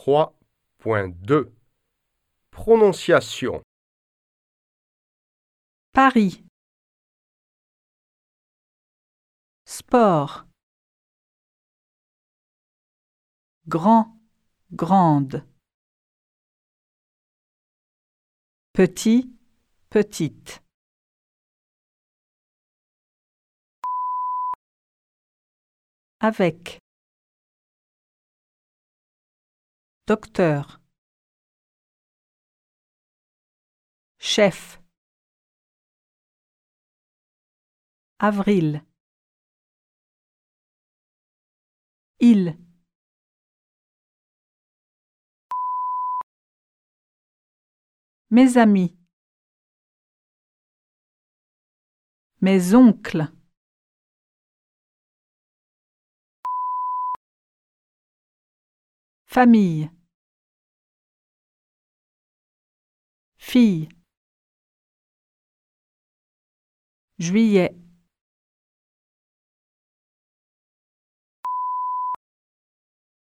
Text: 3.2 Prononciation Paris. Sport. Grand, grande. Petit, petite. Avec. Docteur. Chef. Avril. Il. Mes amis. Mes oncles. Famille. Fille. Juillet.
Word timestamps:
3.2 0.00 1.52
Prononciation 2.50 3.60
Paris. 5.92 6.42
Sport. 9.66 10.46
Grand, 13.68 14.18
grande. 14.72 15.46
Petit, 18.72 19.30
petite. 19.90 20.62
Avec. 26.20 26.80
Docteur. 30.10 30.80
Chef. 34.18 34.80
Avril. 38.18 38.82
Il. 42.18 42.58
Mes 48.30 48.56
amis. 48.56 48.98
Mes 52.40 52.74
oncles. 52.74 53.28
Famille. 59.24 59.88
Fille. 63.50 63.88
Juillet. 67.18 67.79